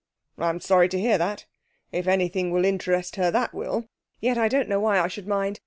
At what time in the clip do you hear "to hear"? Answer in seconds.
0.89-1.19